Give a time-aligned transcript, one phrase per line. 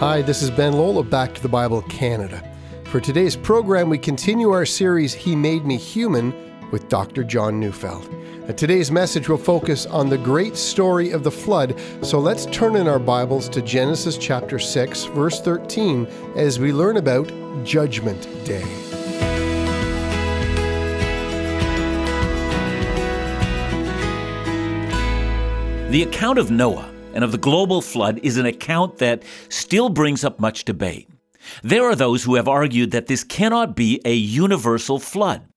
[0.00, 2.42] Hi, this is Ben of Back to the Bible Canada.
[2.84, 6.32] For today's program, we continue our series, He Made Me Human,
[6.70, 7.22] with Dr.
[7.22, 8.08] John Neufeld.
[8.48, 12.76] Uh, today's message will focus on the great story of the flood, so let's turn
[12.76, 17.30] in our Bibles to Genesis chapter 6, verse 13, as we learn about
[17.62, 18.64] Judgment Day.
[25.90, 30.24] The account of Noah and of the global flood is an account that still brings
[30.24, 31.08] up much debate.
[31.62, 35.49] There are those who have argued that this cannot be a universal flood.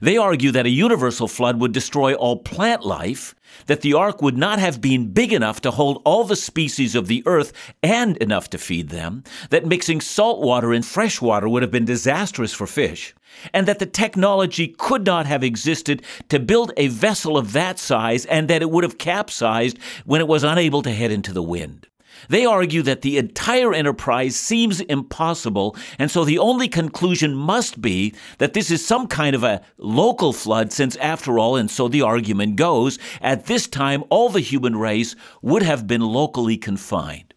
[0.00, 3.34] They argue that a universal flood would destroy all plant life,
[3.66, 7.06] that the ark would not have been big enough to hold all the species of
[7.06, 11.62] the earth and enough to feed them, that mixing salt water and fresh water would
[11.62, 13.14] have been disastrous for fish,
[13.52, 18.26] and that the technology could not have existed to build a vessel of that size,
[18.26, 21.86] and that it would have capsized when it was unable to head into the wind.
[22.28, 28.14] They argue that the entire enterprise seems impossible, and so the only conclusion must be
[28.38, 32.02] that this is some kind of a local flood, since, after all, and so the
[32.02, 37.34] argument goes, at this time all the human race would have been locally confined.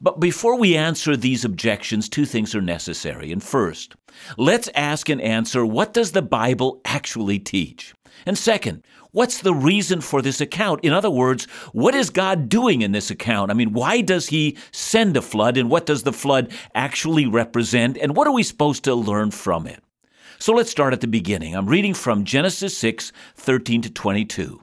[0.00, 3.32] But before we answer these objections, two things are necessary.
[3.32, 3.96] And first,
[4.36, 7.94] let's ask and answer what does the Bible actually teach?
[8.24, 10.84] And second, what's the reason for this account?
[10.84, 13.50] In other words, what is God doing in this account?
[13.50, 17.96] I mean, why does He send a flood, and what does the flood actually represent,
[17.98, 19.82] and what are we supposed to learn from it?
[20.38, 21.56] So let's start at the beginning.
[21.56, 24.62] I'm reading from Genesis 6 13 to 22.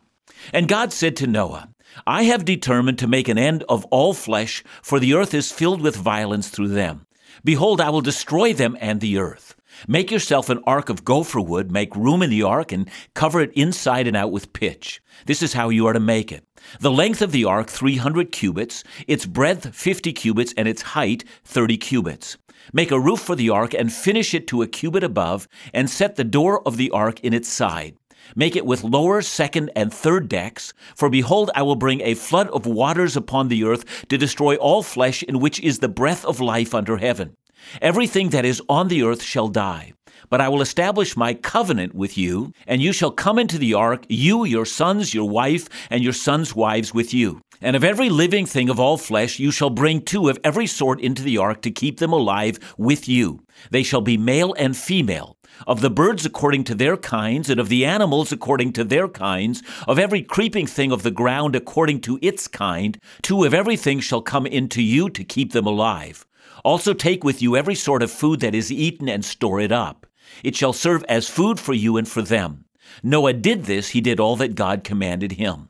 [0.54, 1.70] And God said to Noah,
[2.08, 5.82] I have determined to make an end of all flesh, for the earth is filled
[5.82, 7.06] with violence through them.
[7.44, 9.56] Behold, I will destroy them and the earth.
[9.88, 13.54] Make yourself an ark of gopher wood, make room in the ark, and cover it
[13.54, 15.02] inside and out with pitch.
[15.26, 16.44] This is how you are to make it.
[16.80, 21.78] The length of the ark, 300 cubits, its breadth, 50 cubits, and its height, 30
[21.78, 22.38] cubits.
[22.74, 26.16] Make a roof for the ark and finish it to a cubit above, and set
[26.16, 27.96] the door of the ark in its side.
[28.36, 30.74] Make it with lower, second, and third decks.
[30.96, 34.82] For behold, I will bring a flood of waters upon the earth to destroy all
[34.82, 37.38] flesh in which is the breath of life under heaven.
[37.82, 39.94] Everything that is on the earth shall die.
[40.30, 44.06] But I will establish my covenant with you, and you shall come into the ark,
[44.10, 47.42] you, your sons, your wife, and your sons' wives with you.
[47.62, 51.00] And of every living thing of all flesh you shall bring two of every sort
[51.00, 53.42] into the ark to keep them alive with you.
[53.72, 55.38] They shall be male and female.
[55.66, 59.64] Of the birds according to their kinds, and of the animals according to their kinds,
[59.88, 64.22] of every creeping thing of the ground according to its kind, two of everything shall
[64.22, 66.26] come into you to keep them alive.
[66.66, 70.08] Also take with you every sort of food that is eaten and store it up.
[70.44, 72.66] It shall serve as food for you and for them.
[73.04, 75.70] Noah did this, he did all that God commanded him.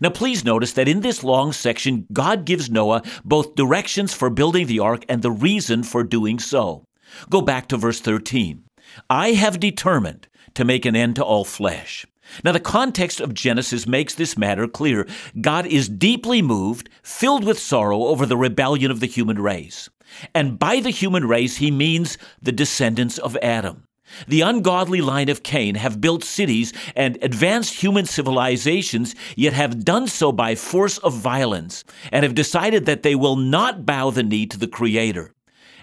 [0.00, 4.68] Now, please notice that in this long section, God gives Noah both directions for building
[4.68, 6.84] the ark and the reason for doing so.
[7.28, 8.62] Go back to verse 13.
[9.10, 12.06] I have determined to make an end to all flesh.
[12.44, 15.08] Now, the context of Genesis makes this matter clear.
[15.40, 19.88] God is deeply moved, filled with sorrow over the rebellion of the human race.
[20.34, 23.84] And by the human race, he means the descendants of Adam.
[24.26, 30.06] The ungodly line of Cain have built cities and advanced human civilizations, yet have done
[30.06, 34.46] so by force of violence, and have decided that they will not bow the knee
[34.46, 35.34] to the Creator.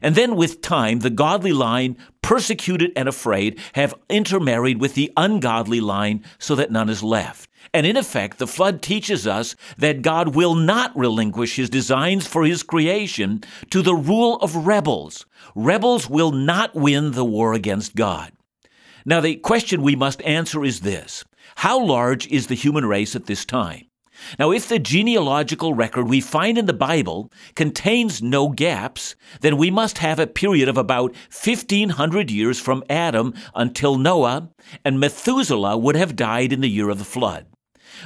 [0.02, 5.80] And then, with time, the godly line, persecuted and afraid, have intermarried with the ungodly
[5.80, 7.50] line so that none is left.
[7.75, 12.46] And in effect, the flood teaches us that God will not relinquish his designs for
[12.46, 15.25] his creation to the rule of rebels.
[15.56, 18.31] Rebels will not win the war against God.
[19.06, 21.25] Now, the question we must answer is this
[21.58, 23.88] How large is the human race at this time?
[24.40, 29.69] Now, if the genealogical record we find in the Bible contains no gaps, then we
[29.69, 34.50] must have a period of about 1500 years from Adam until Noah,
[34.86, 37.47] and Methuselah would have died in the year of the flood.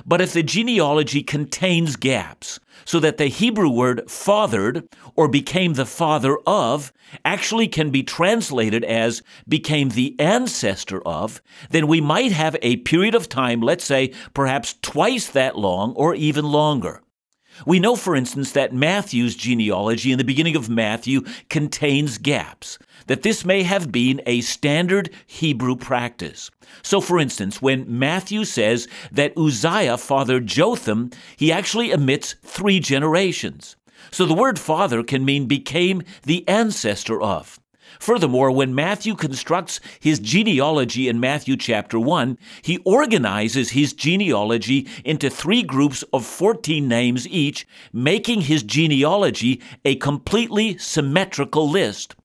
[0.05, 5.85] But if the genealogy contains gaps, so that the Hebrew word fathered or became the
[5.85, 6.91] father of
[7.23, 13.15] actually can be translated as became the ancestor of, then we might have a period
[13.15, 17.01] of time, let's say perhaps twice that long or even longer.
[17.65, 23.23] We know, for instance, that Matthew's genealogy in the beginning of Matthew contains gaps, that
[23.23, 26.51] this may have been a standard Hebrew practice.
[26.83, 33.75] So, for instance, when Matthew says that Uzziah fathered Jotham, he actually omits three generations.
[34.11, 37.59] So the word father can mean became the ancestor of.
[37.99, 45.31] Furthermore, when Matthew constructs his genealogy in Matthew chapter 1, he organizes his genealogy into
[45.31, 52.15] three groups of 14 names each, making his genealogy a completely symmetrical list.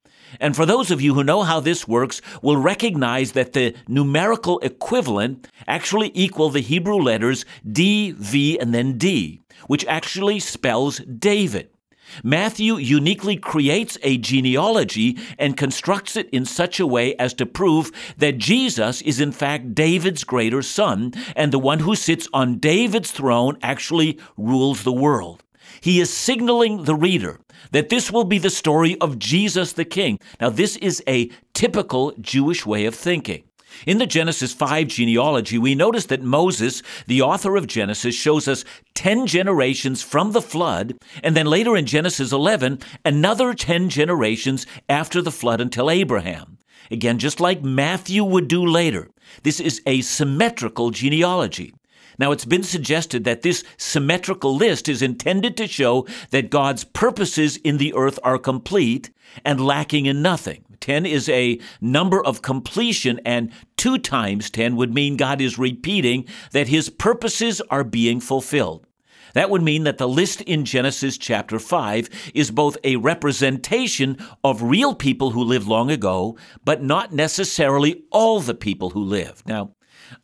[0.40, 4.58] And for those of you who know how this works, will recognize that the numerical
[4.60, 11.70] equivalent actually equal the Hebrew letters D, V, and then D, which actually spells David.
[12.22, 17.90] Matthew uniquely creates a genealogy and constructs it in such a way as to prove
[18.18, 23.10] that Jesus is in fact David's greater son, and the one who sits on David's
[23.10, 25.43] throne actually rules the world.
[25.80, 27.40] He is signaling the reader
[27.72, 30.18] that this will be the story of Jesus the King.
[30.40, 33.44] Now, this is a typical Jewish way of thinking.
[33.86, 38.64] In the Genesis 5 genealogy, we notice that Moses, the author of Genesis, shows us
[38.94, 45.20] 10 generations from the flood, and then later in Genesis 11, another 10 generations after
[45.20, 46.58] the flood until Abraham.
[46.90, 49.08] Again, just like Matthew would do later,
[49.42, 51.74] this is a symmetrical genealogy.
[52.18, 57.56] Now, it's been suggested that this symmetrical list is intended to show that God's purposes
[57.58, 59.10] in the earth are complete
[59.44, 60.64] and lacking in nothing.
[60.80, 66.26] 10 is a number of completion, and 2 times 10 would mean God is repeating
[66.52, 68.86] that his purposes are being fulfilled.
[69.32, 74.62] That would mean that the list in Genesis chapter 5 is both a representation of
[74.62, 79.48] real people who lived long ago, but not necessarily all the people who lived.
[79.48, 79.74] Now,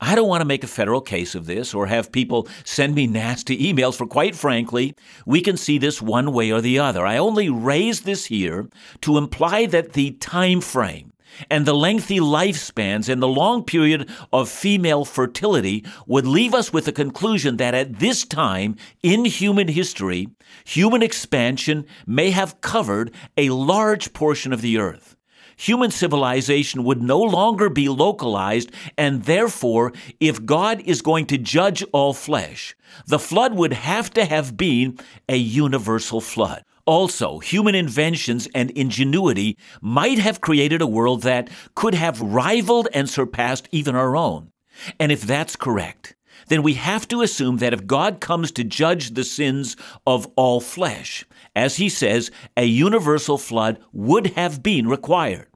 [0.00, 3.06] I don't want to make a federal case of this or have people send me
[3.06, 4.94] nasty emails, for quite frankly,
[5.26, 7.06] we can see this one way or the other.
[7.06, 8.68] I only raise this here
[9.02, 11.12] to imply that the time frame
[11.48, 16.84] and the lengthy lifespans and the long period of female fertility would leave us with
[16.84, 20.28] the conclusion that at this time in human history,
[20.64, 25.16] human expansion may have covered a large portion of the earth
[25.60, 31.84] human civilization would no longer be localized, and therefore, if God is going to judge
[31.92, 32.74] all flesh,
[33.06, 34.98] the flood would have to have been
[35.28, 36.64] a universal flood.
[36.86, 43.08] Also, human inventions and ingenuity might have created a world that could have rivaled and
[43.08, 44.50] surpassed even our own.
[44.98, 46.16] And if that's correct,
[46.48, 49.76] then we have to assume that if God comes to judge the sins
[50.06, 51.24] of all flesh,
[51.54, 55.49] as he says, a universal flood would have been required.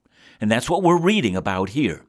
[0.45, 2.05] And that's what we're reading about here.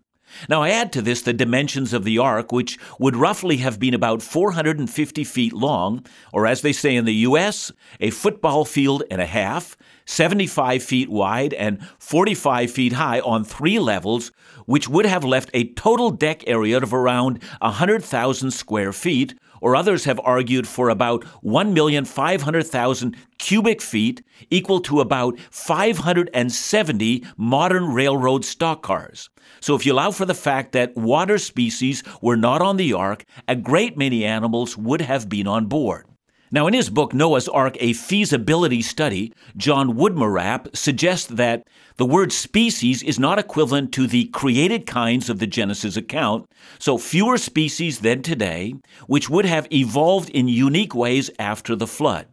[0.49, 3.93] Now, I add to this the dimensions of the ark, which would roughly have been
[3.93, 7.71] about 450 feet long, or as they say in the U.S.,
[8.01, 13.79] a football field and a half, 75 feet wide and 45 feet high on three
[13.79, 14.33] levels,
[14.65, 19.33] which would have left a total deck area of around 100,000 square feet,
[19.65, 24.21] or others have argued for about 1,500,000 cubic feet,
[24.51, 29.31] equal to about 570 modern railroad stock cars.
[29.61, 33.25] So, if you allow for the fact that water species were not on the ark,
[33.47, 36.05] a great many animals would have been on board.
[36.55, 41.67] Now, in his book, Noah's Ark, a feasibility study, John Woodmorappe suggests that
[41.97, 46.49] the word species is not equivalent to the created kinds of the Genesis account,
[46.79, 48.73] so fewer species than today,
[49.07, 52.25] which would have evolved in unique ways after the flood.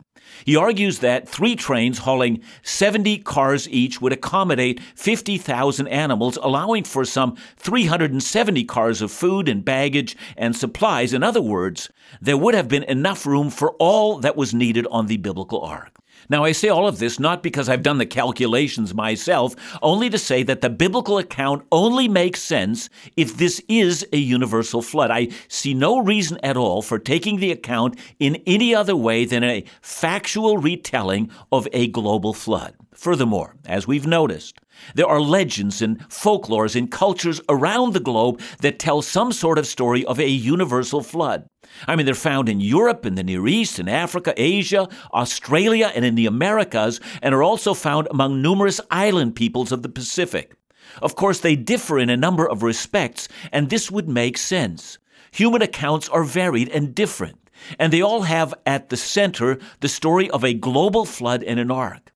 [0.45, 7.05] He argues that three trains hauling 70 cars each would accommodate 50,000 animals, allowing for
[7.05, 11.13] some 370 cars of food and baggage and supplies.
[11.13, 11.91] In other words,
[12.21, 15.92] there would have been enough room for all that was needed on the biblical ark.
[16.29, 20.19] Now, I say all of this not because I've done the calculations myself, only to
[20.19, 25.11] say that the biblical account only makes sense if this is a universal flood.
[25.11, 29.45] I see no reason at all for taking the account in any other way than
[29.45, 32.75] a factual retelling of a global flood.
[32.95, 34.59] Furthermore, as we've noticed,
[34.95, 39.67] there are legends and folklores in cultures around the globe that tell some sort of
[39.67, 41.47] story of a universal flood.
[41.87, 46.05] I mean, they're found in Europe, in the Near East, in Africa, Asia, Australia, and
[46.05, 50.55] in the Americas, and are also found among numerous island peoples of the Pacific.
[51.01, 54.99] Of course, they differ in a number of respects, and this would make sense.
[55.33, 57.39] Human accounts are varied and different,
[57.79, 61.71] and they all have at the center the story of a global flood and an
[61.71, 62.12] ark.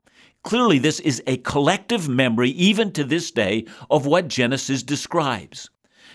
[0.47, 5.71] Clearly, this is a collective memory, even to this day, of what Genesis describes.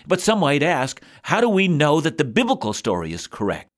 [0.08, 3.68] But some might ask, how do we know that the biblical story is correct?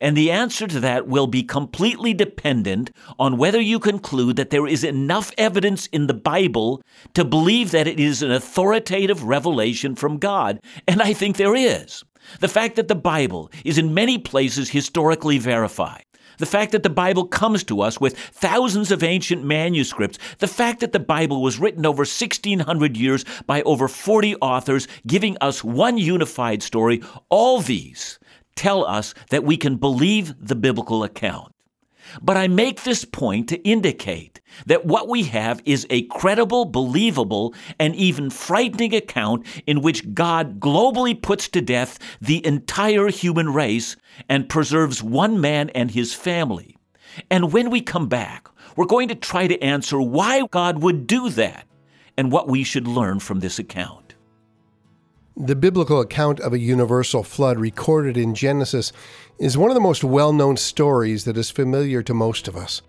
[0.00, 4.68] And the answer to that will be completely dependent on whether you conclude that there
[4.68, 6.82] is enough evidence in the Bible
[7.14, 10.60] to believe that it is an authoritative revelation from God.
[10.86, 12.04] And I think there is.
[12.38, 16.04] The fact that the Bible is in many places historically verified,
[16.38, 20.80] The fact that the Bible comes to us with thousands of ancient manuscripts, the fact
[20.80, 25.98] that the Bible was written over 1600 years by over 40 authors, giving us one
[25.98, 28.18] unified story, all these
[28.54, 31.52] tell us that we can believe the biblical account.
[32.22, 37.54] But I make this point to indicate that what we have is a credible, believable,
[37.78, 43.96] and even frightening account in which God globally puts to death the entire human race
[44.28, 46.76] and preserves one man and his family.
[47.30, 51.30] And when we come back, we're going to try to answer why God would do
[51.30, 51.66] that
[52.16, 54.05] and what we should learn from this account.
[55.38, 58.90] The biblical account of a universal flood recorded in Genesis
[59.38, 62.80] is one of the most well known stories that is familiar to most of us.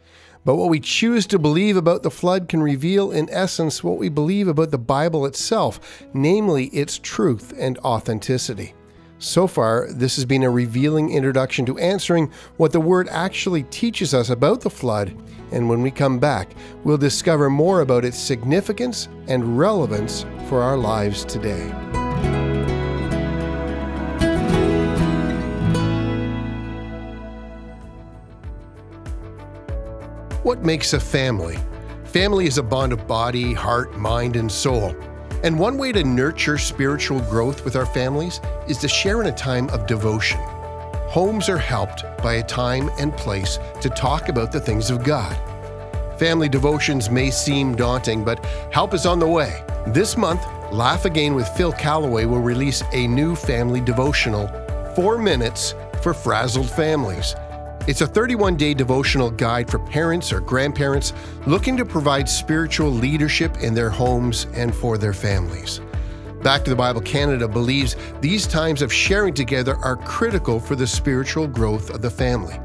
[0.46, 4.08] But what we choose to believe about the flood can reveal, in essence, what we
[4.08, 8.74] believe about the Bible itself, namely its truth and authenticity.
[9.20, 14.14] So far, this has been a revealing introduction to answering what the Word actually teaches
[14.14, 15.14] us about the flood,
[15.52, 16.52] and when we come back,
[16.86, 22.07] we'll discover more about its significance and relevance for our lives today.
[30.48, 31.58] What makes a family?
[32.06, 34.96] Family is a bond of body, heart, mind, and soul.
[35.44, 39.36] And one way to nurture spiritual growth with our families is to share in a
[39.36, 40.40] time of devotion.
[41.10, 45.36] Homes are helped by a time and place to talk about the things of God.
[46.18, 49.66] Family devotions may seem daunting, but help is on the way.
[49.88, 54.48] This month, Laugh Again with Phil Callaway will release a new family devotional,
[54.96, 57.36] Four Minutes for Frazzled Families.
[57.88, 61.14] It's a 31 day devotional guide for parents or grandparents
[61.46, 65.80] looking to provide spiritual leadership in their homes and for their families.
[66.44, 70.86] Back to the Bible Canada believes these times of sharing together are critical for the
[70.86, 72.60] spiritual growth of the family.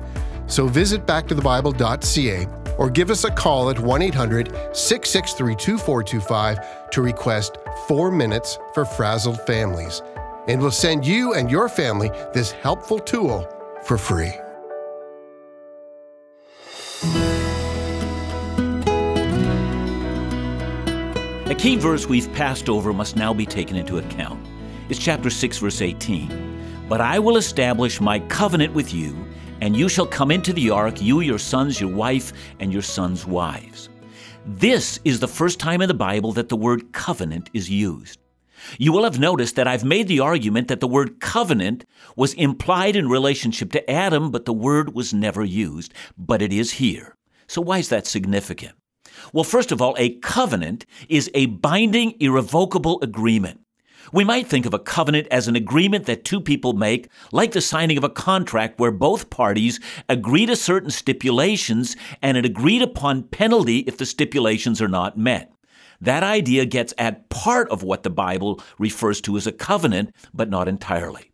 [0.48, 7.58] So visit backtothebible.ca or give us a call at 1 800 663 2425 to request
[7.86, 10.02] four minutes for frazzled families.
[10.48, 13.48] And we'll send you and your family this helpful tool
[13.84, 14.32] for free.
[21.52, 24.42] A key verse we've passed over must now be taken into account.
[24.88, 26.86] It's chapter 6, verse 18.
[26.88, 29.14] But I will establish my covenant with you,
[29.60, 33.26] and you shall come into the ark, you, your sons, your wife, and your sons'
[33.26, 33.90] wives.
[34.46, 38.18] This is the first time in the Bible that the word covenant is used.
[38.78, 41.84] You will have noticed that I've made the argument that the word covenant
[42.16, 46.72] was implied in relationship to Adam, but the word was never used, but it is
[46.72, 47.14] here.
[47.46, 48.72] So why is that significant?
[49.32, 53.60] Well, first of all, a covenant is a binding, irrevocable agreement.
[54.12, 57.60] We might think of a covenant as an agreement that two people make, like the
[57.60, 63.22] signing of a contract where both parties agree to certain stipulations and an agreed upon
[63.22, 65.52] penalty if the stipulations are not met.
[66.00, 70.50] That idea gets at part of what the Bible refers to as a covenant, but
[70.50, 71.30] not entirely.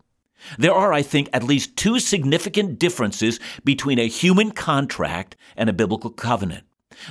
[0.58, 5.72] There are, I think, at least two significant differences between a human contract and a
[5.72, 6.64] biblical covenant.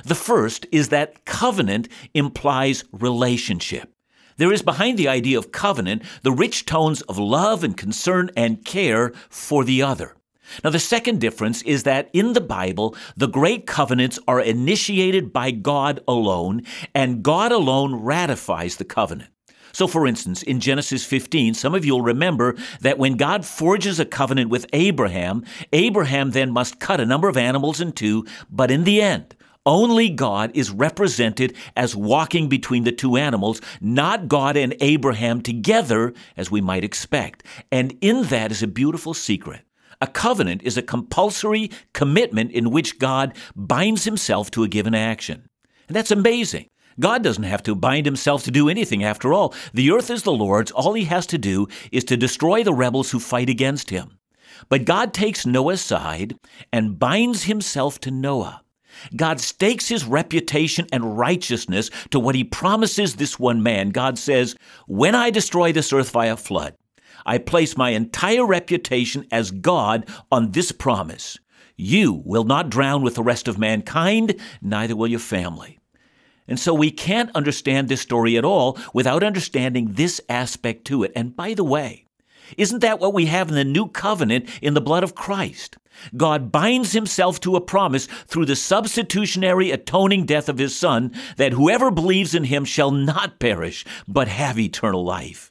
[0.04, 3.92] The first is that covenant implies relationship.
[4.36, 8.64] There is behind the idea of covenant the rich tones of love and concern and
[8.64, 10.14] care for the other.
[10.64, 15.50] Now, the second difference is that in the Bible, the great covenants are initiated by
[15.50, 16.62] God alone,
[16.94, 19.30] and God alone ratifies the covenant.
[19.72, 24.00] So, for instance, in Genesis 15, some of you will remember that when God forges
[24.00, 28.70] a covenant with Abraham, Abraham then must cut a number of animals in two, but
[28.70, 29.34] in the end,
[29.68, 36.14] only God is represented as walking between the two animals, not God and Abraham together,
[36.38, 37.44] as we might expect.
[37.70, 39.60] And in that is a beautiful secret.
[40.00, 45.48] A covenant is a compulsory commitment in which God binds himself to a given action.
[45.86, 46.68] And that's amazing.
[46.98, 49.54] God doesn't have to bind himself to do anything after all.
[49.74, 50.70] The earth is the Lord's.
[50.70, 54.18] All he has to do is to destroy the rebels who fight against him.
[54.68, 56.36] But God takes Noah's side
[56.72, 58.62] and binds himself to Noah.
[59.16, 63.90] God stakes his reputation and righteousness to what he promises this one man.
[63.90, 66.74] God says, When I destroy this earth by a flood,
[67.26, 71.38] I place my entire reputation as God on this promise.
[71.76, 75.78] You will not drown with the rest of mankind, neither will your family.
[76.48, 81.12] And so we can't understand this story at all without understanding this aspect to it.
[81.14, 82.06] And by the way,
[82.56, 85.76] isn't that what we have in the new covenant in the blood of Christ?
[86.16, 91.52] God binds himself to a promise through the substitutionary atoning death of his Son that
[91.52, 95.50] whoever believes in him shall not perish, but have eternal life.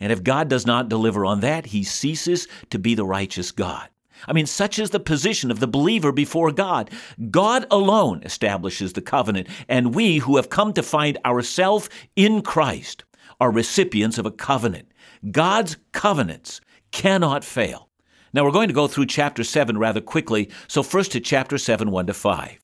[0.00, 3.88] And if God does not deliver on that, he ceases to be the righteous God.
[4.26, 6.90] I mean, such is the position of the believer before God.
[7.30, 13.04] God alone establishes the covenant, and we who have come to find ourselves in Christ
[13.40, 14.88] are recipients of a covenant.
[15.30, 16.60] God's covenants
[16.90, 17.88] cannot fail.
[18.32, 21.90] Now we're going to go through chapter 7 rather quickly, so first to chapter 7,
[21.90, 22.58] 1 to 5.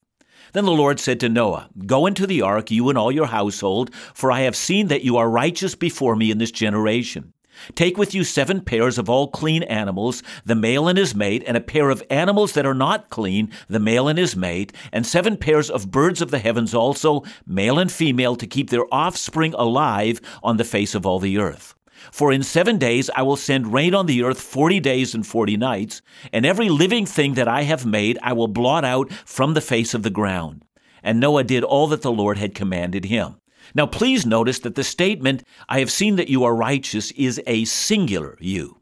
[0.52, 3.92] Then the Lord said to Noah, Go into the ark, you and all your household,
[4.14, 7.32] for I have seen that you are righteous before me in this generation.
[7.75, 11.56] Take with you seven pairs of all clean animals, the male and his mate, and
[11.56, 15.37] a pair of animals that are not clean, the male and his mate, and seven
[15.37, 20.20] pairs of birds of the heavens also, male and female, to keep their offspring alive
[20.42, 21.75] on the face of all the earth.
[22.12, 25.56] For in seven days I will send rain on the earth forty days and forty
[25.56, 29.61] nights, and every living thing that I have made I will blot out from the
[29.61, 30.64] face of the ground.
[31.02, 33.37] And Noah did all that the Lord had commanded him.
[33.75, 37.64] Now, please notice that the statement, I have seen that you are righteous, is a
[37.64, 38.78] singular you.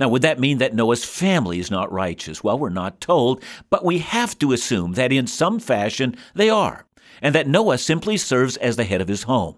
[0.00, 2.42] Now, would that mean that Noah's family is not righteous?
[2.42, 6.84] Well, we're not told, but we have to assume that in some fashion they are,
[7.22, 9.54] and that Noah simply serves as the head of his home.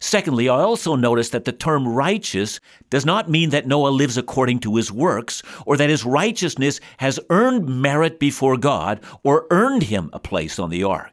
[0.00, 4.60] Secondly, I also notice that the term righteous does not mean that Noah lives according
[4.60, 10.10] to his works, or that his righteousness has earned merit before God, or earned him
[10.12, 11.12] a place on the ark.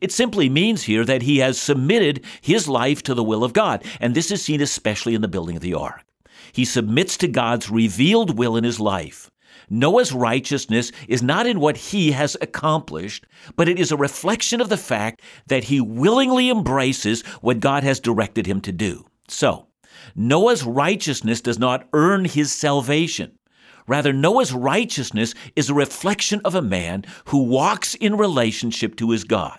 [0.00, 3.84] It simply means here that he has submitted his life to the will of God,
[4.00, 6.04] and this is seen especially in the building of the ark.
[6.52, 9.30] He submits to God's revealed will in his life.
[9.70, 14.68] Noah's righteousness is not in what he has accomplished, but it is a reflection of
[14.68, 19.06] the fact that he willingly embraces what God has directed him to do.
[19.28, 19.68] So,
[20.14, 23.38] Noah's righteousness does not earn his salvation.
[23.86, 29.24] Rather, Noah's righteousness is a reflection of a man who walks in relationship to his
[29.24, 29.58] God.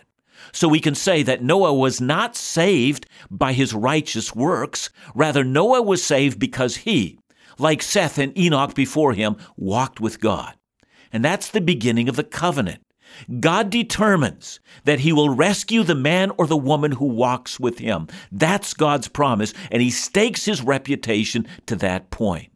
[0.52, 4.90] So we can say that Noah was not saved by his righteous works.
[5.14, 7.20] Rather, Noah was saved because he,
[7.58, 10.56] like Seth and Enoch before him, walked with God.
[11.12, 12.82] And that's the beginning of the covenant.
[13.40, 18.08] God determines that he will rescue the man or the woman who walks with him.
[18.32, 22.52] That's God's promise, and he stakes his reputation to that point.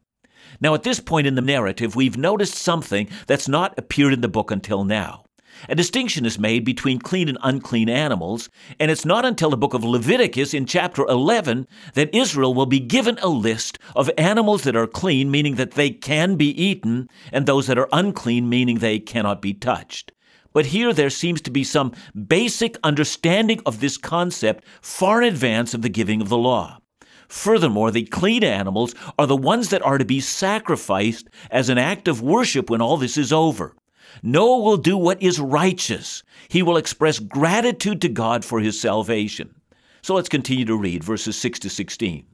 [0.59, 4.27] Now, at this point in the narrative, we've noticed something that's not appeared in the
[4.27, 5.23] book until now.
[5.67, 8.49] A distinction is made between clean and unclean animals,
[8.79, 12.79] and it's not until the book of Leviticus in chapter 11 that Israel will be
[12.79, 17.45] given a list of animals that are clean, meaning that they can be eaten, and
[17.45, 20.13] those that are unclean, meaning they cannot be touched.
[20.53, 21.93] But here there seems to be some
[22.27, 26.79] basic understanding of this concept far in advance of the giving of the law.
[27.27, 32.07] Furthermore, the clean animals are the ones that are to be sacrificed as an act
[32.07, 33.75] of worship when all this is over.
[34.23, 36.23] Noah will do what is righteous.
[36.47, 39.55] He will express gratitude to God for his salvation.
[40.01, 42.25] So let's continue to read verses 6 to 16.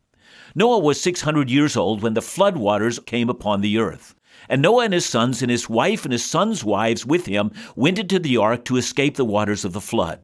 [0.56, 4.16] Noah was 600 years old when the flood waters came upon the earth.
[4.48, 8.00] And Noah and his sons and his wife and his sons' wives with him went
[8.00, 10.22] into the ark to escape the waters of the flood.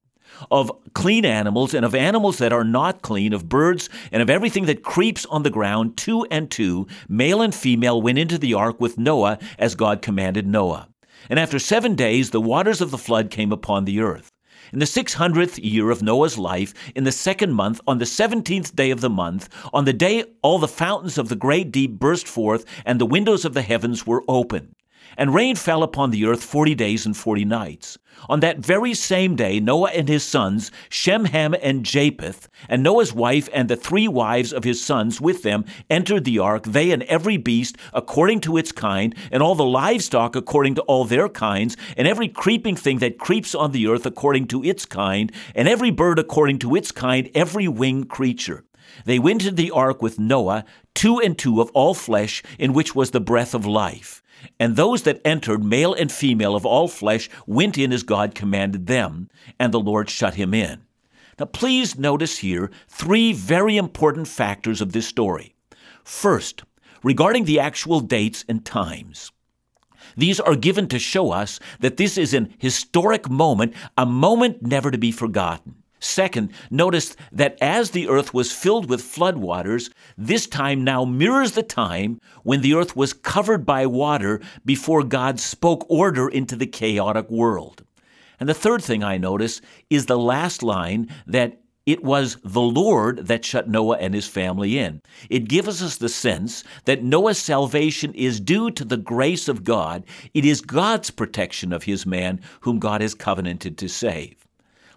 [0.49, 4.65] Of clean animals and of animals that are not clean, of birds and of everything
[4.65, 8.79] that creeps on the ground, two and two, male and female, went into the ark
[8.79, 10.87] with Noah as God commanded Noah.
[11.29, 14.31] And after seven days, the waters of the flood came upon the earth.
[14.73, 18.75] In the six hundredth year of Noah's life, in the second month, on the seventeenth
[18.75, 22.27] day of the month, on the day all the fountains of the great deep burst
[22.27, 24.73] forth, and the windows of the heavens were opened.
[25.17, 27.97] And rain fell upon the earth forty days and forty nights.
[28.29, 33.13] On that very same day, Noah and his sons, Shem, Ham, and Japheth, and Noah's
[33.13, 37.03] wife and the three wives of his sons with them entered the ark, they and
[37.03, 41.75] every beast according to its kind, and all the livestock according to all their kinds,
[41.97, 45.91] and every creeping thing that creeps on the earth according to its kind, and every
[45.91, 48.63] bird according to its kind, every winged creature.
[49.05, 52.93] They went into the ark with Noah, two and two of all flesh, in which
[52.93, 54.20] was the breath of life.
[54.59, 58.87] And those that entered, male and female of all flesh, went in as God commanded
[58.87, 60.81] them, and the Lord shut him in.
[61.39, 65.55] Now, please notice here three very important factors of this story.
[66.03, 66.63] First,
[67.03, 69.31] regarding the actual dates and times.
[70.17, 74.91] These are given to show us that this is an historic moment, a moment never
[74.91, 75.80] to be forgotten.
[76.03, 81.63] Second, notice that as the earth was filled with floodwaters, this time now mirrors the
[81.63, 87.29] time when the earth was covered by water before God spoke order into the chaotic
[87.29, 87.85] world.
[88.39, 89.61] And the third thing I notice
[89.91, 94.79] is the last line that it was the Lord that shut Noah and his family
[94.79, 95.01] in.
[95.29, 100.03] It gives us the sense that Noah's salvation is due to the grace of God.
[100.33, 104.40] It is God's protection of his man whom God has covenanted to save.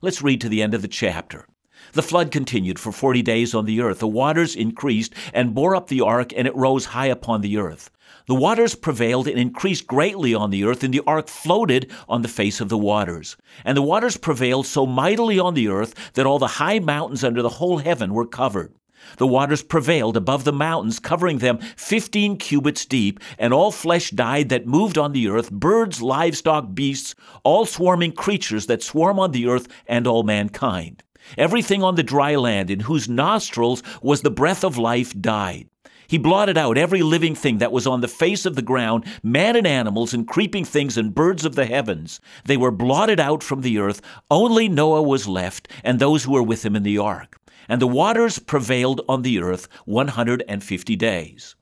[0.05, 1.47] Let's read to the end of the chapter.
[1.95, 4.01] The flood continued for forty days on the earth.
[4.01, 7.91] The waters increased and bore up the ark, and it rose high upon the earth.
[8.27, 12.29] The waters prevailed and increased greatly on the earth, and the ark floated on the
[12.29, 13.39] face of the waters.
[13.65, 17.41] And the waters prevailed so mightily on the earth that all the high mountains under
[17.41, 18.75] the whole heaven were covered.
[19.19, 24.49] The waters prevailed above the mountains, covering them fifteen cubits deep, and all flesh died
[24.49, 29.47] that moved on the earth birds, livestock, beasts, all swarming creatures that swarm on the
[29.49, 31.03] earth, and all mankind.
[31.39, 35.69] Everything on the dry land in whose nostrils was the breath of life died.
[36.07, 39.57] He blotted out every living thing that was on the face of the ground, man
[39.57, 42.21] and animals and creeping things and birds of the heavens.
[42.45, 44.03] They were blotted out from the earth.
[44.31, 47.41] Only Noah was left, and those who were with him in the ark.
[47.69, 51.57] And the waters prevailed on the earth 150 days.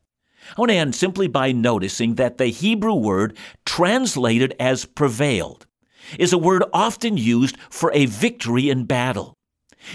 [0.57, 5.67] I want to end simply by noticing that the Hebrew word translated as prevailed
[6.19, 9.35] is a word often used for a victory in battle.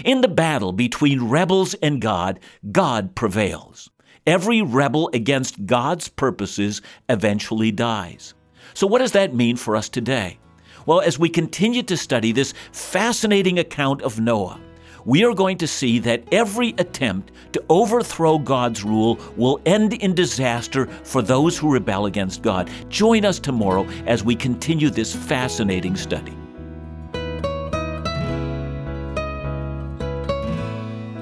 [0.04, 2.40] In the battle between rebels and God,
[2.72, 3.90] God prevails.
[4.26, 8.34] Every rebel against God's purposes eventually dies.
[8.74, 10.38] So, what does that mean for us today?
[10.84, 14.60] Well, as we continue to study this fascinating account of Noah,
[15.08, 20.14] we are going to see that every attempt to overthrow God's rule will end in
[20.14, 22.70] disaster for those who rebel against God.
[22.90, 26.36] Join us tomorrow as we continue this fascinating study.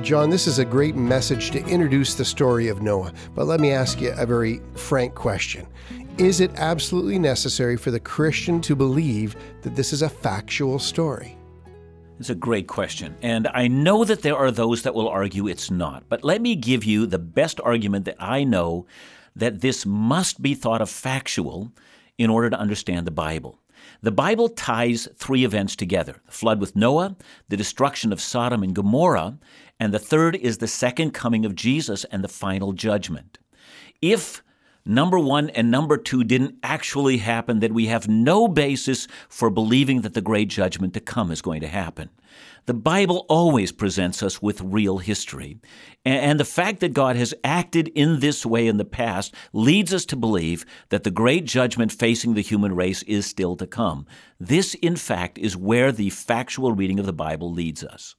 [0.03, 3.71] John, this is a great message to introduce the story of Noah, but let me
[3.71, 5.65] ask you a very frank question.
[6.19, 11.39] Is it absolutely necessary for the Christian to believe that this is a factual story?
[12.19, 13.15] It's a great question.
[13.21, 16.05] And I know that there are those that will argue it's not.
[16.09, 18.87] But let me give you the best argument that I know
[19.35, 21.73] that this must be thought of factual
[22.17, 23.59] in order to understand the Bible.
[24.01, 27.17] The Bible ties three events together the flood with Noah,
[27.51, 29.39] the destruction of Sodom and Gomorrah,
[29.79, 33.39] and the third is the second coming of Jesus and the final judgment.
[34.01, 34.43] If
[34.87, 40.03] number one and number two didn't actually happen, then we have no basis for believing
[40.03, 42.11] that the great judgment to come is going to happen.
[42.67, 45.59] The Bible always presents us with real history.
[46.05, 50.05] And the fact that God has acted in this way in the past leads us
[50.07, 54.07] to believe that the great judgment facing the human race is still to come.
[54.41, 58.17] This, in fact, is where the factual reading of the Bible leads us.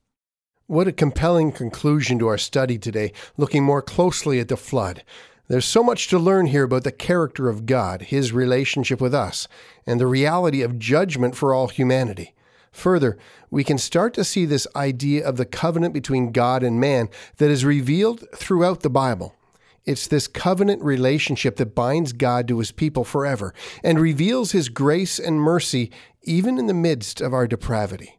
[0.66, 5.04] What a compelling conclusion to our study today, looking more closely at the flood.
[5.50, 9.48] There's so much to learn here about the character of God, His relationship with us,
[9.86, 12.34] and the reality of judgment for all humanity.
[12.74, 13.18] Further,
[13.50, 17.50] we can start to see this idea of the covenant between God and man that
[17.50, 19.36] is revealed throughout the Bible.
[19.86, 23.54] It's this covenant relationship that binds God to his people forever
[23.86, 25.92] and reveals his grace and mercy
[26.24, 28.17] even in the midst of our depravity.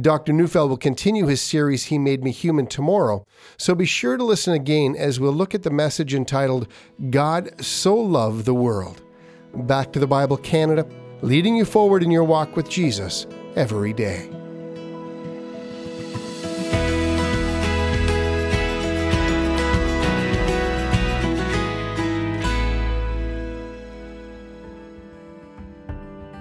[0.00, 0.32] Dr.
[0.32, 3.24] Neufeld will continue his series, He Made Me Human, tomorrow,
[3.56, 6.66] so be sure to listen again as we'll look at the message entitled,
[7.10, 9.02] God So Loved the World.
[9.54, 10.84] Back to the Bible Canada,
[11.22, 14.28] leading you forward in your walk with Jesus every day.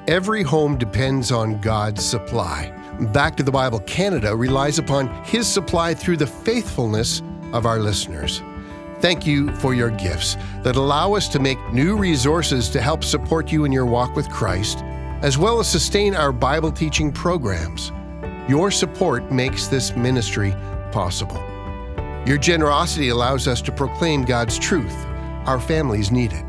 [0.08, 2.83] Every home depends on God's supply.
[3.12, 8.42] Back to the Bible Canada relies upon His supply through the faithfulness of our listeners.
[9.00, 13.52] Thank you for your gifts that allow us to make new resources to help support
[13.52, 14.84] you in your walk with Christ
[15.24, 17.94] as well as sustain our Bible teaching programs.
[18.50, 20.54] Your support makes this ministry
[20.92, 21.42] possible.
[22.26, 24.94] Your generosity allows us to proclaim God's truth.
[25.46, 26.44] Our families need it.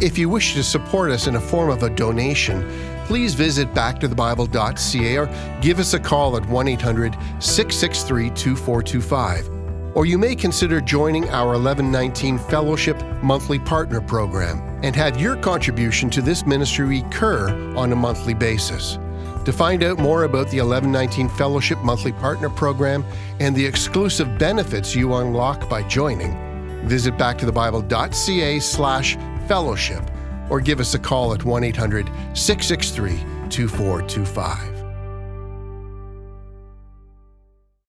[0.00, 2.62] If you wish to support us in a form of a donation,
[3.04, 9.54] please visit backtothebible.ca or give us a call at 1 800 663 2425
[9.94, 16.10] or you may consider joining our 1119 Fellowship Monthly Partner Program and have your contribution
[16.10, 18.98] to this ministry recur on a monthly basis.
[19.44, 23.04] To find out more about the 1119 Fellowship Monthly Partner Program
[23.40, 30.10] and the exclusive benefits you unlock by joining, visit backtothebible.ca slash fellowship
[30.50, 34.73] or give us a call at 1 800 663 2425.